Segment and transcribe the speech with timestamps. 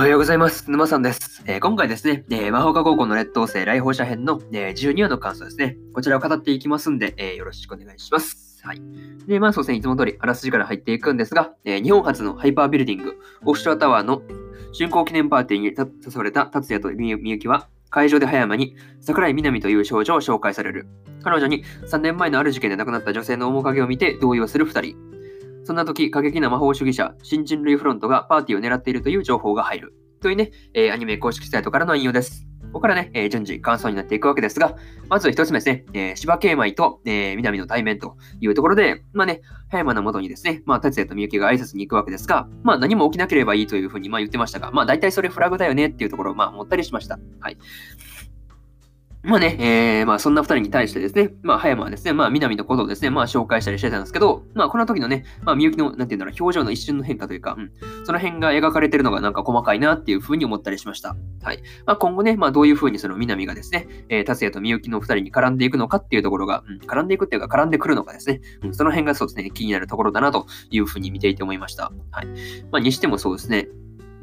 [0.00, 0.70] おはようございます。
[0.70, 1.42] 沼さんです。
[1.44, 5.76] えー、今回ですね、えー、魔法科高校の劣等生来訪者編の、えー、12話の感想ですね。
[5.92, 8.62] こちらを語っていきますんで、えー、よろしくお願いします。
[8.62, 8.80] はい。
[9.26, 14.22] で、まあそうですね、いつも通りあらすじから入っていくんですが、え、日本初のハイパービルディング、オフショアタワーの
[14.72, 20.86] 竣工記念パーティーに誘われた達也とみゆきは、会場で葉山に桜井みなみという少女を紹介される。
[21.22, 25.09] 彼女に3年前のある事件で亡くなった女性の面影を見て動揺する2人。
[25.70, 29.94] そんな時、過激な魔法主義者、新人類フロントがパーティーを狙っているという情報が入る。
[30.20, 32.44] というね、えー、アニメ公式サイトからの引用です。
[32.72, 34.74] ここからね、えー、順次感想になっていくわけですが、
[35.08, 47.20] まず一つ目ですね、えー、芝慶舞と、えー、南の対面というところで、まあね、葉山の元にですね、まあ、達也とみゆきが挨拶に行くわけですが、まあ何も起きなければいいというふうにまあ言ってましたが、まあ大体それフラグだよねっていうところをまあ思ったりしました。
[47.38, 47.56] はい。
[49.22, 57.70] まあね、えー、まあそんな二人に対してですね、まあ葉山はですね、まあ南のことをですね、まあ紹介したりしてたんですけど、まあこの時のね、まあみゆきの、なんていうんだろう、表情の一瞬の変化というか、うん、
[58.06, 61.16] その辺が描かれてるのがなんか細かいなっていうふうに思ったりしました。
[61.42, 61.62] はい。
[61.84, 71.92] まあ今後ね、まあどういうふうにその南がですね、えー、達也とみゆきの二人に絡んでいくのかっていうところが、うん、絡んでいくっていうか絡んでくるのかですね、うん、その辺がそうですね、気になるところだなというふうに見ていて思いました。
[72.10, 72.26] はい。
[72.70, 73.68] まあにしてもそうですね、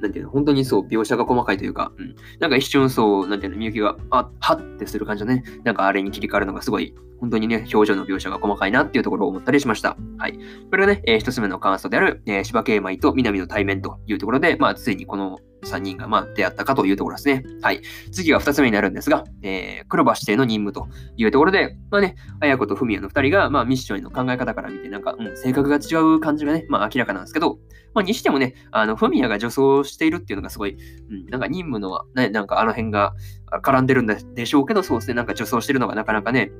[0.01, 2.15] なんていうの、本当にそう、描写が細かいというか、うん。
[2.39, 9.97] なんか一瞬そう、なんていうの、みゆきが、あ、はってする感じのね、なんかあれに切り替わるのがすごい、本当にね、表情の描写が細かいなっていうところを思ったりしました。
[10.17, 10.33] はい。
[10.69, 17.43] これがね、えー、一つ目の感想である、えー、芝慶舞と南の対面というところで、まあ、ついにこの3人がまあ出会ったかというところですね。
[17.61, 17.81] はい。
[18.11, 27.59] 次が2つ目になるんですが、えー、黒羽指定の任務というところで、まあね、綾子と文也の2人が、まあ、ミッションへの考え方から見て、なんか、うん、性格が違う感じがね、まあ明らかなんですけど、
[27.93, 30.77] まあにしてもね、あの、文也が女装しているっていうのがすごい、
[31.09, 33.15] うん、なんか任務の、ね、なんかあの辺が
[33.63, 36.51] 絡んでるんでしょうけど、そうですね、なんか女装してるのがなかなかね、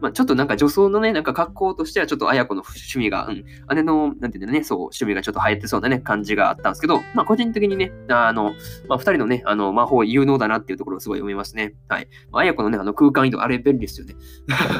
[0.00, 3.44] まあ、ちょっとなんか女装のね、なんか格好としてはちょっと綾子の趣味が、うん、
[3.74, 8.54] 姉の、なんていうんだね、そう、趣味がちょっと流行ってそうなね、感じがあったんですけど、まあ、個人的にね、あの、
[8.88, 11.74] まあ、二人のね、あの、魔法有能だなっていうところをすごい思いますね。
[11.88, 12.08] はい。
[12.32, 14.16] 綾子のね、あの空間移動、あれ便利ですよね。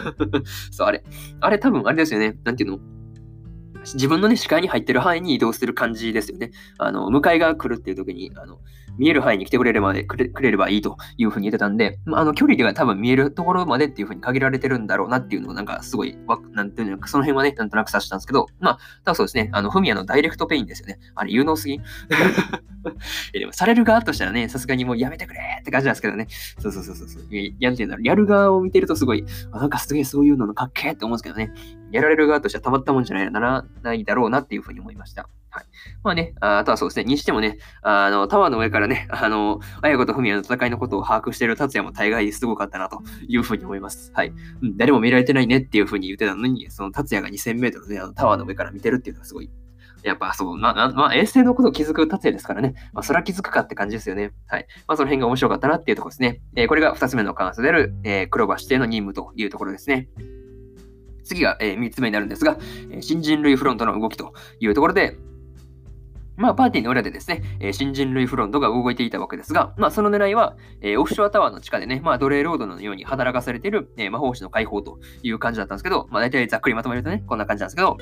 [0.71, 1.03] そう、あれ。
[1.41, 2.96] あれ多分、あれですよね、なんていうの？
[3.95, 6.51] 自分のね、視界に入ってる範囲に移動する感じですよね。
[6.79, 8.59] あの、迎えが来るっていう時に、あの、
[8.99, 20.99] 見える範囲に来てくれればくれくれればいいというふうに言ってたんで、まあ、あの、距離では多分見えるところまでっていうふうに限られてるんだろうなっていうのをなんかすごい、わなんていうのか、その辺はね、なんとなく察したんですけど、まあ、ただそうですね、あの、フミヤのダイレクトペインですよね。
[21.15, 21.81] あれ、有能すぎ
[23.35, 26.27] えでも、される側としたらね、さすがにもうやめてくれって感じなんですけどね。
[26.59, 27.23] そうそうそうそう。
[27.59, 28.05] やるていうんだろう。
[28.05, 31.53] やる側を見てるとすごい、あなんかすげえそういうののかっけーって思うんですけどね。
[31.93, 35.29] やられる側としてはたまったもんじゃないならないだろうなっていうふうに思いました。
[35.51, 35.65] はい。
[36.03, 44.13] まあね、あとはそうですね、にしてもね、あの、タワーの上からね、 あの、綾子と文也の戦いのことを把握している達也も大概すごかったなというふうに思います。
[44.15, 44.33] はい。
[44.63, 49.51] うん、誰も見られてないねっていうふうに言ってたのに、その達也が2000メートルで、あのタワーの上から見てるっていうのがすごい
[50.07, 52.75] やっぱそう、まあ、まあ、衛星のことを気づく達也ですからね。
[52.93, 54.33] まあ、それは気づくかって感じですよね。
[54.47, 54.67] はい。
[54.87, 56.41] まあ、その辺が面白かったなっていうところですね。
[56.55, 60.09] えー、これが2つ目の関数である、えー、黒羽指定の任務というところですね。
[61.27, 62.57] 次が、え、3つ目になるんですが、
[63.01, 65.19] 新人類フロントの動きというところで、
[66.37, 77.97] まあ、パーティーの裏でですね、えー、新人類フロントが動いていたわけですが、まあ、その狙いは、えー、オフショアタワーの地下でね、まあ、奴隷ロードのように働かされている、えー、魔法師の解放という感じだったんですけど、まあ、大体ざっくりまとめるとね、こんな感じなんですけど、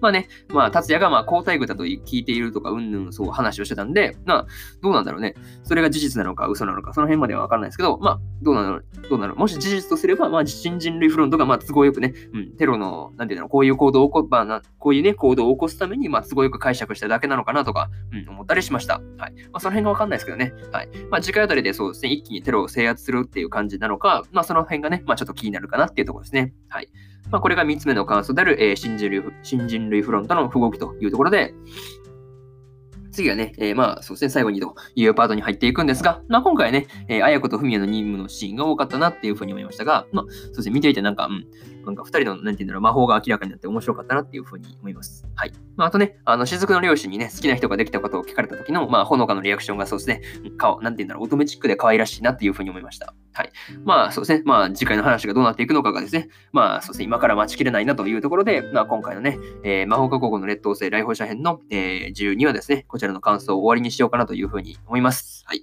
[0.00, 4.46] まあね、まあ、達也が、まあ、交代具だと聞いているとか、うんぬん、そう話をしてたんで、まあ、
[4.82, 5.34] どうなんだろうね。
[5.62, 8.80] それが事実なのか、嘘なのか、その辺まではわからないですけど、まあ、どうなの、
[9.10, 9.34] どうなの。
[9.34, 19.02] もし事実とすれば、まあ、新人類フロントが、まあ、都合よくね、うん、テロの、なんていうの、こういう行動を起こ、まあ、こういうね、行動を起こすために、まあ、都合よく解釈しただけなのかなとか、うん、思ったりしました。
[19.18, 19.34] はい。
[19.34, 20.54] まあ、その辺がわかんないですけどね。
[20.72, 20.88] はい。
[21.10, 26.54] まあ、次回あたりでそうですね、一気にテロを制圧するっていう感じなのか、まあ、その辺がね、まあ、ちょっと気になるかなっていうところですね。
[26.68, 26.88] はい。
[27.30, 31.54] まあ、これが3つ目の感想である、えー、新人類、新人類フロントの不動きというところで、
[33.14, 41.46] 次はね、えー、まあ、そうですね、最後にというパートに入っていくんですが、まあ、今回ね、えー、綾子と文也の任務のシーンが多かったなっていうふうに思いましたが、まあ、そうですね、見ていてなんか、うん、
[41.84, 45.24] なんか二人の、なんていうんだろう、魔法が明らかになって面白かったなっていうふうに思います。
[45.36, 45.52] はい。
[45.76, 50.22] まあ、あとね、あの、雫の両親にね、好きな人ができたことを聞かれた時の、まあ、ほのかのリアクションがそうですね、
[50.56, 53.14] 顔、なんていうんだろう、乙女チックで可愛らしいなっていうふうに思いました。
[53.34, 53.50] はい。
[53.84, 65.44] まあ、そうですね、まあ、次回の話がどうなっていくのかがですね、まあ、そうですね、今から待ちきれないなというところで、まあ、今回のね、えー、魔法科高校の劣等生来訪者編の、えー、12話ですね、こちらの感想を終わりにしようかなというふうに思います。
[65.46, 65.62] はい。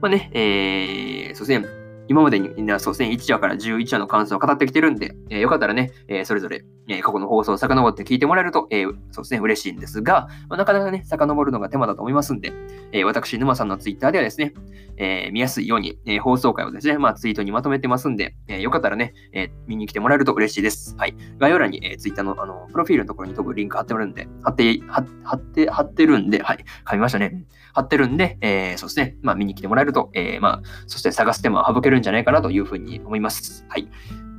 [0.00, 2.48] まあね、えー、そうですね、今までに、
[2.80, 12.52] そうですね、1話から11話の感想を語ってきてるんで、えー、よかったらね、えー、それぞれ、えー、過去の放送を遡って聞いてもらえると、えー、そうですね、嬉しいんですが、まあ、なかなかね、遡るのが手間だと思いますんで、
[12.92, 14.54] えー、私、沼さんのツイッターではですね、
[14.96, 20.96] えー、見やすいように、えー、放送回をですね、まあ、ツイートにまとめてますんで、えー、よかったらね、えー、見に来てもらえると嬉しいです。
[20.96, 21.14] はい。
[21.38, 25.02] 概要欄に、えー、ツイッターの、あの、プロフィールのところに飛ぶリンク貼ってもらうんで、貼って、貼
[25.36, 27.44] って、貼ってるんで、はい、噛みましたね。
[27.74, 33.64] 貼ってるんで、えー、そうですね、まあ、見に来てもらえると、えー、まあ、そして探す手間は省けるんじゃないかなというふうに思います。
[33.68, 33.88] はい。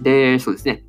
[0.01, 0.83] で、そうですね。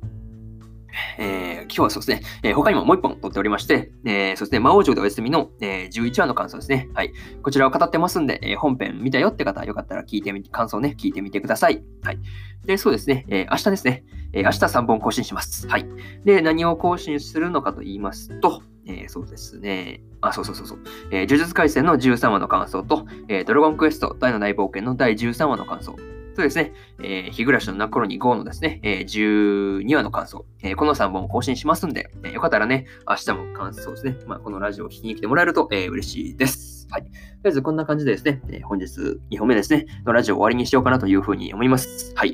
[1.17, 6.89] えー、今日はそうですね、えー、他にももう一本撮っておりまして、えー、そうですね、魔王城でお休みの、え、11話の感想ですね。
[6.93, 7.13] はい。
[7.41, 11.83] こちらを語ってますんで、え、本編見たよって方、よかったら聞いてみて、感想ね、聞いてみてください。
[12.03, 12.19] はい。
[12.65, 14.03] で、そうですね、え、明日ですね、
[14.33, 15.67] え、明日3本更新します。
[15.67, 15.85] はい。
[16.25, 20.01] で、何を更新するのかと言いますと、え、そうですね。
[20.21, 20.79] あ、そうそうそうそう。
[21.11, 25.95] えー、呪術廻戦の13話の感想と、えー、ドラゴンクエスト大の大冒険の第13話の感想。
[26.35, 36.87] そうですね、えー、日暮らしの泣く頃に5のですね、えー、12話の感想、えー、この3本更新しますんで、えー、よかったらね、明日も感想ですね、まあ、このラジオを聞きに来てもらえると、えー、嬉しいです。
[36.89, 37.03] はい。
[37.03, 37.13] とり
[37.45, 38.85] あえずこんな感じでですね、えー、本日
[39.31, 42.13] 2本目ですね、のラジオを終わりにしようかなというふうに思います。
[42.15, 42.33] はい。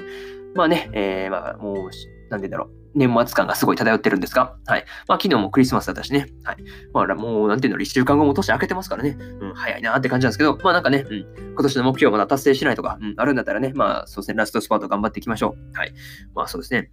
[0.56, 1.90] まあね、えー、まあもう、
[2.30, 2.87] なんでだろう。
[2.96, 4.86] 年末感がすごい漂ってるんですが、はい。
[5.08, 6.58] まあ、昨日もクリスマスだったしね、はい。
[6.94, 15.78] まあ、もう、なんていうの、1週間後も年明けてますからね、うん、早いなって感じなんですけど、まあ、なんかね、うん、今年の目標まだ達成しないとか、うん、あるんだったらね、まあ、そうですね、ラストスパート頑張っていきましょう。
[15.78, 15.94] はい。
[16.34, 16.92] まあ、そうですね。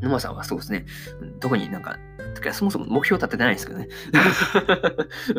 [0.00, 0.86] 沼さんはそうですね、
[1.40, 1.96] 特になんか、
[2.52, 3.88] そもそも目標立ててないんですけどね。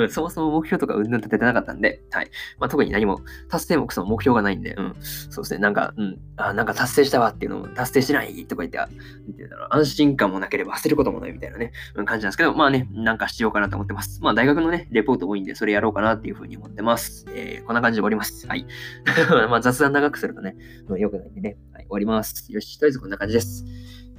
[0.09, 2.30] そもそも目標とかうんぬん立ててなかったんで、はい。
[2.59, 4.95] まあ、特に何も達成目その目標がないんで、うん。
[5.01, 14.21] そうですね、なんか、うん、あ、なんか達成したわっていうのを達成してないとか言って、って安心感もなければ焦ることもないみたいなね、うん感じなんですけど、まあね、なんかしようかなと思ってます。
[14.21, 17.25] まあ、大学のね、レポート多いんで、それやろうかなっていうふうに思ってます。
[17.30, 18.47] えー、こんな感じで終わります。
[18.47, 18.65] はい。
[19.50, 20.56] まあ、雑談長くするとね、
[20.97, 22.51] 良くないんでね、はい、終わります。
[22.51, 23.65] よし、とりあえずこんな感じです。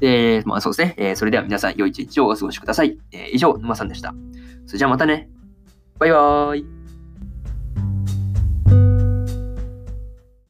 [0.01, 0.95] で、まあそうですね。
[0.97, 2.99] えー、それでは皆さん、良い一日をお過ごしください。
[3.13, 4.15] えー、以上、沼さんでした。
[4.67, 5.29] それじゃあまたね。
[5.99, 6.76] バイバーイ。